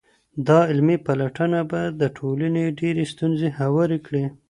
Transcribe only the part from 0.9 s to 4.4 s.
پلټنه به د ټولني ډېرې ستونزي هوارې کړي.